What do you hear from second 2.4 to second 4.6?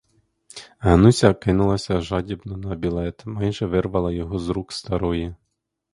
на білет, майже вирвала його з